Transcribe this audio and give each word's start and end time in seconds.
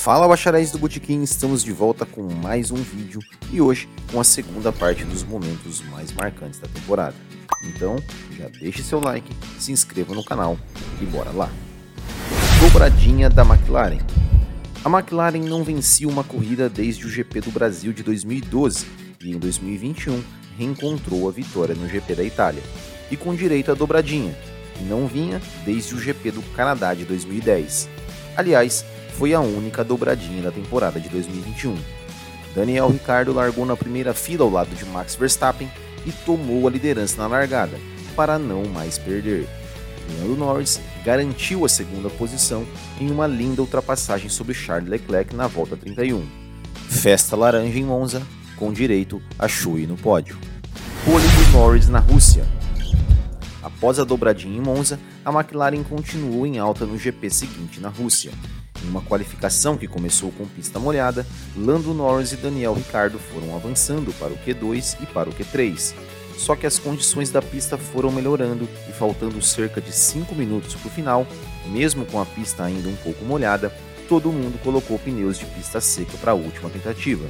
Fala 0.00 0.26
bacharéis 0.26 0.70
do 0.70 0.78
Botequim, 0.78 1.22
estamos 1.22 1.62
de 1.62 1.72
volta 1.72 2.06
com 2.06 2.22
mais 2.22 2.70
um 2.70 2.76
vídeo 2.76 3.20
e 3.52 3.60
hoje 3.60 3.86
com 4.10 4.18
a 4.18 4.24
segunda 4.24 4.72
parte 4.72 5.04
dos 5.04 5.22
momentos 5.22 5.82
mais 5.90 6.10
marcantes 6.10 6.58
da 6.58 6.66
temporada. 6.66 7.14
Então 7.66 7.96
já 8.30 8.48
deixe 8.48 8.82
seu 8.82 8.98
like, 8.98 9.30
se 9.58 9.72
inscreva 9.72 10.14
no 10.14 10.24
canal 10.24 10.56
e 11.02 11.04
bora 11.04 11.30
lá. 11.32 11.50
Dobradinha 12.62 13.28
da 13.28 13.44
McLaren. 13.44 13.98
A 14.82 14.88
McLaren 14.88 15.46
não 15.46 15.62
vencia 15.62 16.08
uma 16.08 16.24
corrida 16.24 16.70
desde 16.70 17.04
o 17.04 17.10
GP 17.10 17.42
do 17.42 17.50
Brasil 17.50 17.92
de 17.92 18.02
2012 18.02 18.86
e 19.22 19.32
em 19.32 19.38
2021 19.38 20.24
reencontrou 20.56 21.28
a 21.28 21.30
vitória 21.30 21.74
no 21.74 21.86
GP 21.86 22.14
da 22.14 22.24
Itália 22.24 22.62
e 23.10 23.18
com 23.18 23.34
direito 23.34 23.70
à 23.70 23.74
dobradinha, 23.74 24.34
que 24.78 24.82
não 24.82 25.06
vinha 25.06 25.42
desde 25.62 25.94
o 25.94 26.00
GP 26.00 26.30
do 26.30 26.42
Canadá 26.56 26.94
de 26.94 27.04
2010. 27.04 27.86
Aliás, 28.34 28.82
foi 29.20 29.34
a 29.34 29.40
única 29.40 29.84
dobradinha 29.84 30.40
da 30.40 30.50
temporada 30.50 30.98
de 30.98 31.10
2021. 31.10 31.76
Daniel 32.54 32.88
Ricciardo 32.88 33.34
largou 33.34 33.66
na 33.66 33.76
primeira 33.76 34.14
fila 34.14 34.46
ao 34.46 34.50
lado 34.50 34.74
de 34.74 34.82
Max 34.86 35.14
Verstappen 35.14 35.70
e 36.06 36.10
tomou 36.24 36.66
a 36.66 36.70
liderança 36.70 37.20
na 37.20 37.26
largada, 37.26 37.78
para 38.16 38.38
não 38.38 38.64
mais 38.64 38.96
perder. 38.96 39.46
Lando 40.18 40.36
Norris 40.36 40.80
garantiu 41.04 41.66
a 41.66 41.68
segunda 41.68 42.08
posição 42.08 42.66
em 42.98 43.10
uma 43.10 43.26
linda 43.26 43.60
ultrapassagem 43.60 44.30
sobre 44.30 44.54
Charles 44.54 44.88
Leclerc 44.88 45.36
na 45.36 45.46
volta 45.46 45.76
31. 45.76 46.26
Festa 46.88 47.36
laranja 47.36 47.78
em 47.78 47.84
Monza, 47.84 48.22
com 48.56 48.72
direito 48.72 49.20
a 49.38 49.46
Chui 49.46 49.86
no 49.86 49.98
pódio. 49.98 50.38
Pole 51.04 51.28
de 51.28 51.52
Norris 51.52 51.90
na 51.90 51.98
Rússia. 51.98 52.46
Após 53.62 53.98
a 53.98 54.04
dobradinha 54.04 54.56
em 54.56 54.62
Monza, 54.62 54.98
a 55.22 55.30
McLaren 55.30 55.82
continuou 55.82 56.46
em 56.46 56.58
alta 56.58 56.86
no 56.86 56.96
GP 56.96 57.28
seguinte 57.28 57.80
na 57.80 57.90
Rússia. 57.90 58.32
Em 58.84 58.88
uma 58.88 59.02
qualificação 59.02 59.76
que 59.76 59.86
começou 59.86 60.32
com 60.32 60.46
pista 60.46 60.78
molhada, 60.78 61.26
Lando 61.56 61.92
Norris 61.92 62.32
e 62.32 62.36
Daniel 62.36 62.74
Ricciardo 62.74 63.18
foram 63.18 63.54
avançando 63.54 64.12
para 64.14 64.32
o 64.32 64.38
Q2 64.38 64.96
e 65.02 65.06
para 65.06 65.28
o 65.28 65.32
Q3. 65.32 65.94
Só 66.36 66.56
que 66.56 66.66
as 66.66 66.78
condições 66.78 67.30
da 67.30 67.42
pista 67.42 67.76
foram 67.76 68.10
melhorando 68.10 68.66
e 68.88 68.92
faltando 68.92 69.42
cerca 69.42 69.80
de 69.80 69.92
5 69.92 70.34
minutos 70.34 70.74
para 70.74 70.88
o 70.88 70.90
final, 70.90 71.26
mesmo 71.66 72.06
com 72.06 72.18
a 72.20 72.24
pista 72.24 72.64
ainda 72.64 72.88
um 72.88 72.96
pouco 72.96 73.24
molhada, 73.26 73.70
todo 74.08 74.32
mundo 74.32 74.58
colocou 74.64 74.98
pneus 74.98 75.38
de 75.38 75.44
pista 75.46 75.80
seca 75.80 76.16
para 76.18 76.32
a 76.32 76.34
última 76.34 76.70
tentativa. 76.70 77.26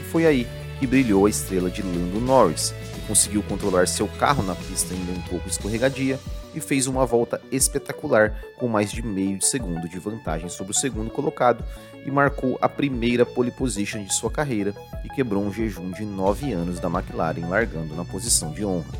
E 0.00 0.10
foi 0.10 0.26
aí 0.26 0.46
que 0.80 0.86
brilhou 0.86 1.26
a 1.26 1.30
estrela 1.30 1.70
de 1.70 1.82
Lando 1.82 2.20
Norris, 2.20 2.74
conseguiu 3.08 3.42
controlar 3.42 3.88
seu 3.88 4.06
carro 4.06 4.42
na 4.42 4.54
pista 4.54 4.94
ainda 4.94 5.12
um 5.12 5.22
pouco 5.22 5.48
escorregadia 5.48 6.20
e 6.54 6.60
fez 6.60 6.86
uma 6.86 7.06
volta 7.06 7.40
espetacular 7.50 8.38
com 8.58 8.68
mais 8.68 8.92
de 8.92 9.02
meio 9.02 9.38
de 9.38 9.46
segundo 9.46 9.88
de 9.88 9.98
vantagem 9.98 10.50
sobre 10.50 10.72
o 10.72 10.76
segundo 10.76 11.10
colocado 11.10 11.64
e 12.04 12.10
marcou 12.10 12.58
a 12.60 12.68
primeira 12.68 13.24
pole 13.24 13.50
position 13.50 14.04
de 14.04 14.12
sua 14.12 14.30
carreira 14.30 14.74
e 15.04 15.08
quebrou 15.08 15.42
um 15.42 15.52
jejum 15.52 15.90
de 15.90 16.04
9 16.04 16.52
anos 16.52 16.78
da 16.78 16.88
McLaren 16.88 17.48
largando 17.48 17.96
na 17.96 18.04
posição 18.04 18.52
de 18.52 18.64
honra. 18.64 18.92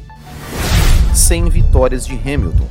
100 1.15 1.50
vitórias 1.50 2.06
de 2.06 2.15
Hamilton. 2.15 2.69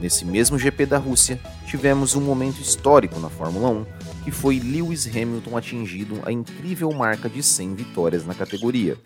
Nesse 0.00 0.24
mesmo 0.24 0.58
GP 0.58 0.86
da 0.86 0.98
Rússia, 0.98 1.38
tivemos 1.66 2.14
um 2.14 2.20
momento 2.20 2.60
histórico 2.60 3.20
na 3.20 3.28
Fórmula 3.28 3.68
1, 3.68 3.86
que 4.24 4.30
foi 4.30 4.58
Lewis 4.58 5.06
Hamilton 5.06 5.56
atingindo 5.56 6.20
a 6.24 6.32
incrível 6.32 6.90
marca 6.90 7.28
de 7.28 7.42
100 7.42 7.74
vitórias 7.74 8.26
na 8.26 8.34
categoria, 8.34 8.96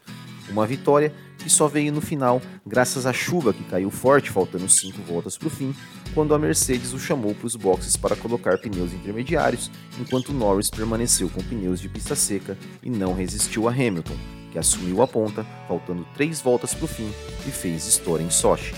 uma 0.50 0.66
vitória 0.66 1.12
que 1.38 1.50
só 1.50 1.68
veio 1.68 1.92
no 1.92 2.00
final 2.00 2.40
graças 2.66 3.06
à 3.06 3.12
chuva 3.12 3.52
que 3.52 3.64
caiu 3.64 3.90
forte, 3.90 4.30
faltando 4.30 4.68
5 4.68 5.02
voltas 5.02 5.36
para 5.36 5.48
o 5.48 5.50
fim, 5.50 5.74
quando 6.14 6.34
a 6.34 6.38
Mercedes 6.38 6.92
o 6.92 6.98
chamou 6.98 7.34
para 7.34 7.46
os 7.46 7.56
boxes 7.56 7.96
para 7.96 8.16
colocar 8.16 8.58
pneus 8.58 8.92
intermediários, 8.92 9.70
enquanto 10.00 10.32
Norris 10.32 10.70
permaneceu 10.70 11.28
com 11.28 11.42
pneus 11.42 11.80
de 11.80 11.88
pista 11.88 12.14
seca 12.14 12.56
e 12.82 12.88
não 12.88 13.14
resistiu 13.14 13.68
a 13.68 13.72
Hamilton, 13.72 14.16
que 14.52 14.58
assumiu 14.58 15.02
a 15.02 15.06
ponta, 15.06 15.44
faltando 15.66 16.06
3 16.14 16.40
voltas 16.40 16.72
para 16.72 16.84
o 16.84 16.88
fim 16.88 17.10
e 17.46 17.50
fez 17.50 17.86
história 17.86 18.22
em 18.22 18.30
Sochi. 18.30 18.74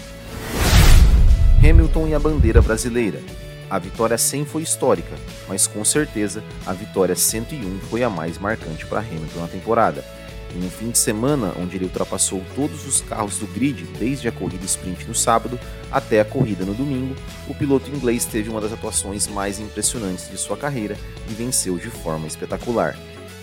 Hamilton 1.58 2.08
e 2.08 2.14
a 2.14 2.18
bandeira 2.18 2.62
brasileira. 2.62 3.20
A 3.68 3.80
vitória 3.80 4.16
100 4.16 4.44
foi 4.44 4.62
histórica, 4.62 5.16
mas 5.48 5.66
com 5.66 5.84
certeza 5.84 6.42
a 6.64 6.72
vitória 6.72 7.16
101 7.16 7.80
foi 7.90 8.04
a 8.04 8.08
mais 8.08 8.38
marcante 8.38 8.86
para 8.86 9.00
Hamilton 9.00 9.40
na 9.40 9.48
temporada 9.48 10.15
em 10.54 10.64
um 10.64 10.70
fim 10.70 10.90
de 10.90 10.98
semana 10.98 11.52
onde 11.60 11.76
ele 11.76 11.84
ultrapassou 11.84 12.42
todos 12.54 12.86
os 12.86 13.00
carros 13.00 13.38
do 13.38 13.46
grid 13.46 13.84
desde 13.98 14.28
a 14.28 14.32
corrida 14.32 14.64
sprint 14.64 15.06
no 15.06 15.14
sábado 15.14 15.58
até 15.90 16.20
a 16.20 16.24
corrida 16.24 16.64
no 16.64 16.74
domingo, 16.74 17.14
o 17.48 17.54
piloto 17.54 17.90
inglês 17.90 18.24
teve 18.24 18.50
uma 18.50 18.60
das 18.60 18.72
atuações 18.72 19.26
mais 19.28 19.58
impressionantes 19.58 20.30
de 20.30 20.36
sua 20.36 20.56
carreira 20.56 20.96
e 21.30 21.34
venceu 21.34 21.76
de 21.78 21.90
forma 21.90 22.26
espetacular. 22.26 22.96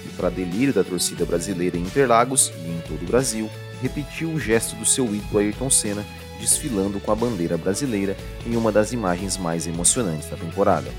E 0.05 0.09
para 0.15 0.29
delírio 0.29 0.73
da 0.73 0.83
torcida 0.83 1.25
brasileira 1.25 1.77
em 1.77 1.81
Interlagos 1.81 2.51
e 2.65 2.69
em 2.69 2.81
todo 2.87 3.01
o 3.03 3.07
Brasil, 3.07 3.49
repetiu 3.81 4.29
o 4.29 4.39
gesto 4.39 4.75
do 4.75 4.85
seu 4.85 5.05
ídolo 5.13 5.39
Ayrton 5.39 5.69
Senna, 5.69 6.05
desfilando 6.39 6.99
com 6.99 7.11
a 7.11 7.15
bandeira 7.15 7.57
brasileira 7.57 8.15
em 8.45 8.55
uma 8.55 8.71
das 8.71 8.91
imagens 8.91 9.37
mais 9.37 9.67
emocionantes 9.67 10.29
da 10.29 10.37
temporada. 10.37 10.91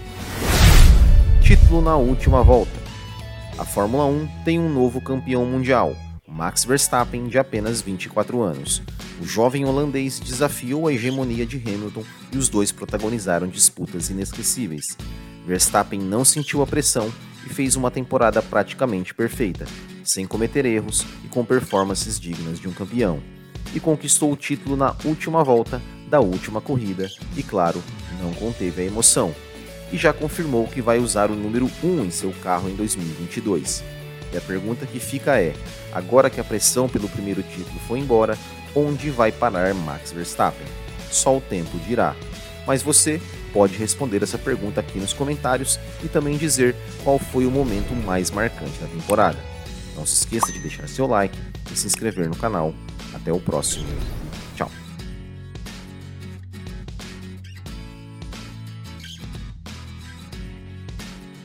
Título 1.43 1.83
na 1.83 1.97
última 1.97 2.43
volta. 2.43 2.84
A 3.57 3.65
Fórmula 3.65 4.05
1 4.07 4.43
tem 4.45 4.59
um 4.59 4.69
novo 4.69 5.01
campeão 5.01 5.47
mundial, 5.47 5.97
Max 6.27 6.65
Verstappen, 6.65 7.29
de 7.29 7.39
apenas 7.39 7.81
24 7.81 8.43
anos. 8.43 8.83
O 9.21 9.25
jovem 9.25 9.65
holandês 9.65 10.19
desafiou 10.19 10.89
a 10.89 10.93
hegemonia 10.93 11.47
de 11.47 11.57
Hamilton 11.57 12.03
e 12.33 12.37
os 12.37 12.49
dois 12.49 12.73
protagonizaram 12.73 13.47
disputas 13.47 14.11
inesquecíveis. 14.11 14.99
Verstappen 15.47 16.01
não 16.01 16.25
sentiu 16.25 16.63
a 16.63 16.67
pressão 16.67 17.13
e 17.47 17.49
fez 17.49 17.77
uma 17.77 17.93
temporada 17.93 18.43
praticamente 18.43 19.15
perfeita, 19.15 19.67
sem 20.03 20.27
cometer 20.27 20.67
erros 20.67 21.07
e 21.25 21.29
com 21.29 21.45
performances 21.45 22.19
dignas 22.19 22.59
de 22.59 22.67
um 22.67 22.73
campeão. 22.73 23.23
E 23.73 23.79
conquistou 23.79 24.33
o 24.33 24.37
título 24.37 24.77
na 24.77 24.97
última 25.05 25.45
volta 25.45 25.81
da 26.11 26.19
última 26.19 26.61
corrida 26.61 27.09
e, 27.37 27.43
claro, 27.43 27.81
não 28.21 28.35
conteve 28.35 28.83
a 28.83 28.85
emoção. 28.85 29.33
E 29.95 29.97
já 29.97 30.13
confirmou 30.13 30.67
que 30.67 30.83
vai 30.83 30.99
usar 30.99 31.31
o 31.31 31.37
número 31.37 31.71
1 31.81 32.07
em 32.07 32.11
seu 32.11 32.33
carro 32.43 32.69
em 32.69 32.75
2022. 32.75 33.85
E 34.33 34.37
a 34.37 34.41
pergunta 34.41 34.85
que 34.87 34.99
fica 34.99 35.41
é: 35.41 35.55
agora 35.93 36.29
que 36.29 36.41
a 36.41 36.45
pressão 36.45 36.89
pelo 36.89 37.09
primeiro 37.09 37.45
título 37.45 37.79
foi 37.87 38.01
embora, 38.01 38.37
onde 38.75 39.09
vai 39.09 39.31
parar 39.31 39.73
Max 39.73 40.11
Verstappen? 40.11 40.67
Só 41.13 41.37
o 41.37 41.41
tempo 41.41 41.79
dirá. 41.87 42.17
Mas 42.67 42.83
você 42.83 43.23
pode 43.53 43.77
responder 43.77 44.21
essa 44.21 44.37
pergunta 44.37 44.81
aqui 44.81 44.99
nos 44.99 45.13
comentários 45.13 45.79
e 46.03 46.09
também 46.09 46.37
dizer 46.37 46.75
qual 47.05 47.17
foi 47.17 47.47
o 47.47 47.51
momento 47.51 47.95
mais 47.95 48.33
marcante 48.33 48.81
da 48.81 48.89
temporada. 48.89 49.39
Não 49.95 50.05
se 50.05 50.15
esqueça 50.15 50.51
de 50.51 50.59
deixar 50.59 50.89
seu 50.89 51.07
like 51.07 51.39
e 51.73 51.79
se 51.79 51.87
inscrever 51.87 52.29
no 52.29 52.35
canal. 52.35 52.75
Até 53.15 53.33
o 53.33 53.39
próximo. 53.39 53.87